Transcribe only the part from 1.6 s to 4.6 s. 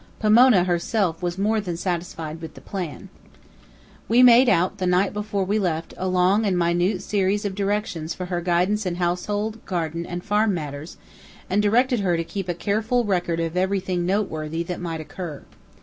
than satisfied with the plan. We made